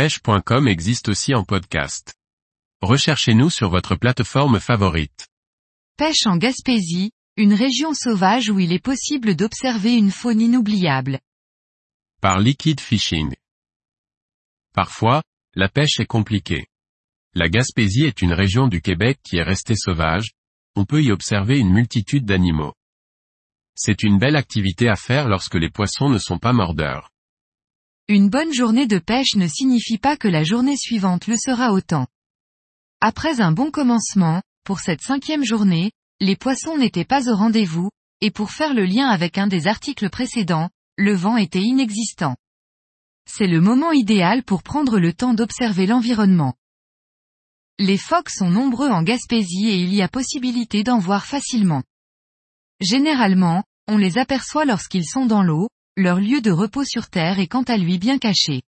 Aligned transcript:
pêche.com 0.00 0.66
existe 0.66 1.10
aussi 1.10 1.34
en 1.34 1.44
podcast. 1.44 2.14
Recherchez-nous 2.80 3.50
sur 3.50 3.68
votre 3.68 3.96
plateforme 3.96 4.58
favorite. 4.58 5.28
Pêche 5.98 6.24
en 6.24 6.38
Gaspésie, 6.38 7.10
une 7.36 7.52
région 7.52 7.92
sauvage 7.92 8.48
où 8.48 8.58
il 8.58 8.72
est 8.72 8.82
possible 8.82 9.36
d'observer 9.36 9.92
une 9.92 10.10
faune 10.10 10.40
inoubliable. 10.40 11.20
Par 12.22 12.40
Liquid 12.40 12.80
Fishing. 12.80 13.34
Parfois, 14.72 15.22
la 15.54 15.68
pêche 15.68 16.00
est 16.00 16.06
compliquée. 16.06 16.68
La 17.34 17.50
Gaspésie 17.50 18.04
est 18.04 18.22
une 18.22 18.32
région 18.32 18.68
du 18.68 18.80
Québec 18.80 19.18
qui 19.22 19.36
est 19.36 19.42
restée 19.42 19.76
sauvage, 19.76 20.30
on 20.76 20.86
peut 20.86 21.02
y 21.02 21.12
observer 21.12 21.58
une 21.58 21.74
multitude 21.74 22.24
d'animaux. 22.24 22.72
C'est 23.74 24.02
une 24.02 24.18
belle 24.18 24.36
activité 24.36 24.88
à 24.88 24.96
faire 24.96 25.28
lorsque 25.28 25.56
les 25.56 25.68
poissons 25.68 26.08
ne 26.08 26.18
sont 26.18 26.38
pas 26.38 26.54
mordeurs. 26.54 27.10
Une 28.12 28.28
bonne 28.28 28.52
journée 28.52 28.88
de 28.88 28.98
pêche 28.98 29.36
ne 29.36 29.46
signifie 29.46 29.96
pas 29.96 30.16
que 30.16 30.26
la 30.26 30.42
journée 30.42 30.76
suivante 30.76 31.28
le 31.28 31.36
sera 31.36 31.72
autant. 31.72 32.08
Après 33.00 33.40
un 33.40 33.52
bon 33.52 33.70
commencement, 33.70 34.42
pour 34.64 34.80
cette 34.80 35.00
cinquième 35.00 35.44
journée, 35.44 35.92
les 36.18 36.34
poissons 36.34 36.76
n'étaient 36.76 37.04
pas 37.04 37.30
au 37.30 37.36
rendez-vous, 37.36 37.88
et 38.20 38.32
pour 38.32 38.50
faire 38.50 38.74
le 38.74 38.84
lien 38.84 39.06
avec 39.06 39.38
un 39.38 39.46
des 39.46 39.68
articles 39.68 40.10
précédents, 40.10 40.70
le 40.96 41.14
vent 41.14 41.36
était 41.36 41.62
inexistant. 41.62 42.34
C'est 43.30 43.46
le 43.46 43.60
moment 43.60 43.92
idéal 43.92 44.42
pour 44.42 44.64
prendre 44.64 44.98
le 44.98 45.12
temps 45.12 45.32
d'observer 45.32 45.86
l'environnement. 45.86 46.54
Les 47.78 47.96
phoques 47.96 48.30
sont 48.30 48.50
nombreux 48.50 48.88
en 48.88 49.04
Gaspésie 49.04 49.68
et 49.68 49.76
il 49.76 49.94
y 49.94 50.02
a 50.02 50.08
possibilité 50.08 50.82
d'en 50.82 50.98
voir 50.98 51.26
facilement. 51.26 51.84
Généralement, 52.80 53.62
on 53.86 53.98
les 53.98 54.18
aperçoit 54.18 54.64
lorsqu'ils 54.64 55.06
sont 55.06 55.26
dans 55.26 55.44
l'eau, 55.44 55.68
leur 56.00 56.18
lieu 56.18 56.40
de 56.40 56.50
repos 56.50 56.84
sur 56.84 57.08
terre 57.08 57.38
est 57.38 57.46
quant 57.46 57.62
à 57.62 57.76
lui 57.76 57.98
bien 57.98 58.18
caché. 58.18 58.62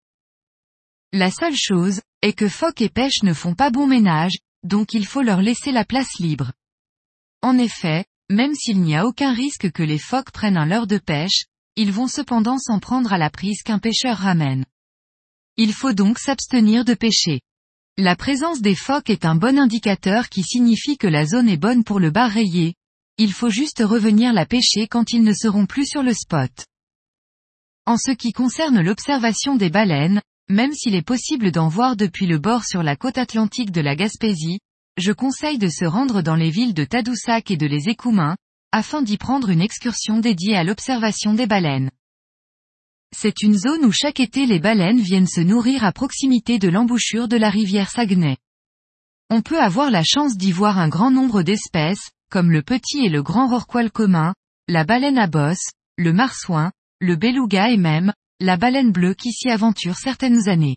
La 1.12 1.30
seule 1.30 1.56
chose, 1.56 2.00
est 2.22 2.32
que 2.32 2.48
phoques 2.48 2.80
et 2.80 2.88
pêche 2.88 3.22
ne 3.22 3.32
font 3.32 3.54
pas 3.54 3.70
bon 3.70 3.86
ménage, 3.86 4.38
donc 4.62 4.94
il 4.94 5.06
faut 5.06 5.22
leur 5.22 5.40
laisser 5.40 5.72
la 5.72 5.84
place 5.84 6.18
libre. 6.18 6.52
En 7.40 7.56
effet, 7.56 8.04
même 8.30 8.54
s'il 8.54 8.80
n'y 8.80 8.96
a 8.96 9.06
aucun 9.06 9.32
risque 9.32 9.70
que 9.70 9.82
les 9.82 9.98
phoques 9.98 10.30
prennent 10.32 10.56
un 10.56 10.66
leurre 10.66 10.86
de 10.86 10.98
pêche, 10.98 11.44
ils 11.76 11.92
vont 11.92 12.08
cependant 12.08 12.58
s'en 12.58 12.78
prendre 12.78 13.12
à 13.12 13.18
la 13.18 13.30
prise 13.30 13.62
qu'un 13.62 13.78
pêcheur 13.78 14.18
ramène. 14.18 14.66
Il 15.56 15.72
faut 15.72 15.92
donc 15.92 16.18
s'abstenir 16.18 16.84
de 16.84 16.94
pêcher. 16.94 17.40
La 17.96 18.16
présence 18.16 18.60
des 18.60 18.74
phoques 18.74 19.10
est 19.10 19.24
un 19.24 19.34
bon 19.34 19.58
indicateur 19.58 20.28
qui 20.28 20.42
signifie 20.42 20.96
que 20.96 21.06
la 21.06 21.26
zone 21.26 21.48
est 21.48 21.56
bonne 21.56 21.84
pour 21.84 22.00
le 22.00 22.10
bar 22.10 22.30
rayé. 22.30 22.74
Il 23.18 23.32
faut 23.32 23.50
juste 23.50 23.82
revenir 23.84 24.32
la 24.32 24.46
pêcher 24.46 24.86
quand 24.88 25.12
ils 25.12 25.22
ne 25.22 25.32
seront 25.32 25.66
plus 25.66 25.86
sur 25.86 26.02
le 26.02 26.14
spot. 26.14 26.50
En 27.86 27.96
ce 27.96 28.10
qui 28.12 28.32
concerne 28.32 28.80
l'observation 28.80 29.56
des 29.56 29.70
baleines, 29.70 30.20
même 30.48 30.72
s'il 30.72 30.94
est 30.94 31.02
possible 31.02 31.52
d'en 31.52 31.68
voir 31.68 31.96
depuis 31.96 32.26
le 32.26 32.38
bord 32.38 32.64
sur 32.64 32.82
la 32.82 32.96
côte 32.96 33.18
atlantique 33.18 33.70
de 33.70 33.80
la 33.80 33.96
Gaspésie, 33.96 34.60
je 34.96 35.12
conseille 35.12 35.58
de 35.58 35.68
se 35.68 35.84
rendre 35.84 36.22
dans 36.22 36.34
les 36.34 36.50
villes 36.50 36.74
de 36.74 36.84
Tadoussac 36.84 37.50
et 37.50 37.56
de 37.56 37.66
les 37.66 37.88
Écoumins, 37.88 38.36
afin 38.72 39.02
d'y 39.02 39.16
prendre 39.16 39.48
une 39.48 39.60
excursion 39.60 40.18
dédiée 40.18 40.56
à 40.56 40.64
l'observation 40.64 41.34
des 41.34 41.46
baleines. 41.46 41.90
C'est 43.16 43.42
une 43.42 43.56
zone 43.56 43.84
où 43.84 43.92
chaque 43.92 44.20
été 44.20 44.46
les 44.46 44.60
baleines 44.60 45.00
viennent 45.00 45.26
se 45.26 45.40
nourrir 45.40 45.84
à 45.84 45.92
proximité 45.92 46.58
de 46.58 46.68
l'embouchure 46.68 47.26
de 47.26 47.36
la 47.36 47.50
rivière 47.50 47.90
Saguenay. 47.90 48.36
On 49.30 49.42
peut 49.42 49.60
avoir 49.60 49.90
la 49.90 50.04
chance 50.04 50.36
d'y 50.36 50.52
voir 50.52 50.78
un 50.78 50.88
grand 50.88 51.10
nombre 51.10 51.42
d'espèces, 51.42 52.10
comme 52.30 52.52
le 52.52 52.62
petit 52.62 53.04
et 53.04 53.08
le 53.08 53.22
grand 53.22 53.48
rorqual 53.48 53.90
commun, 53.90 54.34
la 54.68 54.84
baleine 54.84 55.18
à 55.18 55.26
bosse, 55.26 55.70
le 55.96 56.12
marsouin, 56.12 56.70
le 57.00 57.16
beluga 57.16 57.70
et 57.70 57.76
même, 57.76 58.12
la 58.40 58.56
baleine 58.56 58.92
bleue 58.92 59.14
qui 59.14 59.32
s'y 59.32 59.48
aventure 59.48 59.96
certaines 59.96 60.48
années. 60.48 60.76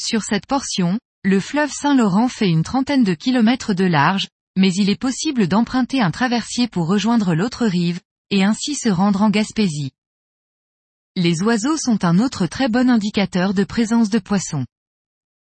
Sur 0.00 0.22
cette 0.22 0.46
portion, 0.46 0.98
le 1.24 1.40
fleuve 1.40 1.70
Saint-Laurent 1.72 2.28
fait 2.28 2.48
une 2.48 2.62
trentaine 2.62 3.04
de 3.04 3.14
kilomètres 3.14 3.74
de 3.74 3.84
large, 3.84 4.28
mais 4.56 4.72
il 4.74 4.90
est 4.90 5.00
possible 5.00 5.46
d'emprunter 5.48 6.00
un 6.00 6.10
traversier 6.10 6.68
pour 6.68 6.86
rejoindre 6.86 7.34
l'autre 7.34 7.66
rive, 7.66 8.00
et 8.30 8.42
ainsi 8.42 8.74
se 8.74 8.88
rendre 8.88 9.22
en 9.22 9.30
Gaspésie. 9.30 9.92
Les 11.16 11.42
oiseaux 11.42 11.76
sont 11.76 12.04
un 12.04 12.18
autre 12.18 12.46
très 12.46 12.68
bon 12.68 12.88
indicateur 12.88 13.52
de 13.54 13.64
présence 13.64 14.10
de 14.10 14.18
poissons. 14.18 14.64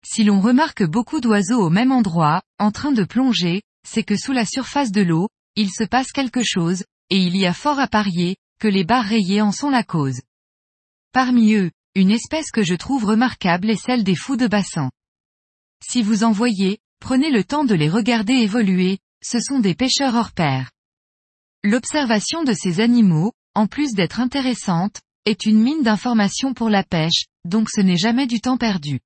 Si 0.05 0.23
l'on 0.23 0.39
remarque 0.39 0.83
beaucoup 0.83 1.19
d'oiseaux 1.19 1.61
au 1.61 1.69
même 1.69 1.91
endroit, 1.91 2.41
en 2.59 2.71
train 2.71 2.91
de 2.91 3.03
plonger, 3.03 3.63
c'est 3.87 4.03
que 4.03 4.15
sous 4.15 4.33
la 4.33 4.45
surface 4.45 4.91
de 4.91 5.01
l'eau, 5.01 5.27
il 5.55 5.71
se 5.71 5.83
passe 5.83 6.11
quelque 6.11 6.43
chose, 6.43 6.83
et 7.09 7.17
il 7.17 7.35
y 7.35 7.45
a 7.45 7.53
fort 7.53 7.79
à 7.79 7.87
parier, 7.87 8.37
que 8.59 8.67
les 8.67 8.83
barres 8.83 9.05
rayées 9.05 9.41
en 9.41 9.51
sont 9.51 9.69
la 9.69 9.83
cause. 9.83 10.21
Parmi 11.11 11.53
eux, 11.53 11.71
une 11.95 12.11
espèce 12.11 12.51
que 12.51 12.63
je 12.63 12.75
trouve 12.75 13.05
remarquable 13.05 13.69
est 13.69 13.83
celle 13.83 14.03
des 14.03 14.15
fous 14.15 14.37
de 14.37 14.47
bassin. 14.47 14.91
Si 15.83 16.03
vous 16.03 16.23
en 16.23 16.31
voyez, 16.31 16.79
prenez 16.99 17.31
le 17.31 17.43
temps 17.43 17.63
de 17.63 17.75
les 17.75 17.89
regarder 17.89 18.33
évoluer, 18.33 18.99
ce 19.23 19.39
sont 19.39 19.59
des 19.59 19.75
pêcheurs 19.75 20.15
hors 20.15 20.31
pair. 20.31 20.71
L'observation 21.63 22.43
de 22.43 22.53
ces 22.53 22.79
animaux, 22.79 23.33
en 23.55 23.67
plus 23.67 23.93
d'être 23.93 24.19
intéressante, 24.19 25.01
est 25.25 25.45
une 25.45 25.61
mine 25.61 25.83
d'informations 25.83 26.53
pour 26.53 26.69
la 26.69 26.83
pêche, 26.83 27.25
donc 27.45 27.69
ce 27.69 27.81
n'est 27.81 27.97
jamais 27.97 28.27
du 28.27 28.39
temps 28.39 28.57
perdu. 28.57 28.99